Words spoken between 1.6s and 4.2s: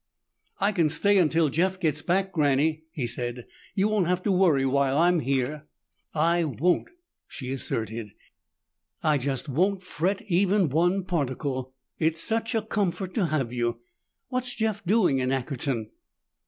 gets back, Granny," he said. "You won't